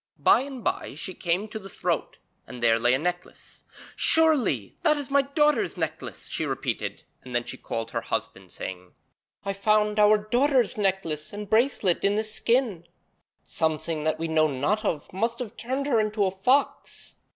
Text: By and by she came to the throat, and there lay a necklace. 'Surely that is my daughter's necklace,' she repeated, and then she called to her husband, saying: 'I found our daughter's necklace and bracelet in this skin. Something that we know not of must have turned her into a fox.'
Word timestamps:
By 0.17 0.41
and 0.41 0.63
by 0.63 0.95
she 0.95 1.13
came 1.13 1.47
to 1.49 1.59
the 1.59 1.69
throat, 1.69 2.17
and 2.47 2.63
there 2.63 2.79
lay 2.79 2.95
a 2.95 2.97
necklace. 2.97 3.65
'Surely 3.95 4.75
that 4.81 4.97
is 4.97 5.11
my 5.11 5.21
daughter's 5.21 5.77
necklace,' 5.77 6.25
she 6.25 6.43
repeated, 6.43 7.03
and 7.21 7.35
then 7.35 7.43
she 7.43 7.55
called 7.55 7.89
to 7.89 7.93
her 7.93 8.01
husband, 8.01 8.51
saying: 8.51 8.93
'I 9.45 9.53
found 9.53 9.99
our 9.99 10.17
daughter's 10.17 10.75
necklace 10.75 11.31
and 11.31 11.47
bracelet 11.51 12.03
in 12.03 12.15
this 12.15 12.33
skin. 12.33 12.85
Something 13.45 14.03
that 14.03 14.17
we 14.17 14.27
know 14.27 14.47
not 14.47 14.83
of 14.83 15.13
must 15.13 15.37
have 15.37 15.55
turned 15.55 15.85
her 15.85 15.99
into 15.99 16.25
a 16.25 16.31
fox.' 16.31 17.13